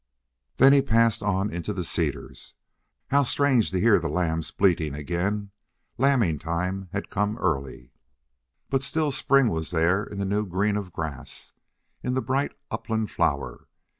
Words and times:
Then 0.57 0.73
he 0.73 0.81
passed 0.81 1.21
on 1.21 1.51
into 1.51 1.73
the 1.73 1.83
cedars. 1.83 2.55
How 3.11 3.21
strange 3.21 3.69
to 3.69 3.79
hear 3.79 3.99
the 3.99 4.09
lambs 4.09 4.49
bleating 4.49 4.95
again! 4.95 5.51
Lambing 5.99 6.39
time 6.39 6.89
had 6.91 7.11
come 7.11 7.37
early, 7.37 7.91
but 8.71 8.81
still 8.81 9.11
spring 9.11 9.47
was 9.49 9.69
there 9.69 10.03
in 10.03 10.17
the 10.17 10.25
new 10.25 10.47
green 10.47 10.75
of 10.75 10.91
grass, 10.91 11.53
in 12.01 12.15
the 12.15 12.21
bright 12.23 12.53
upland 12.71 13.11
flower. 13.11 13.67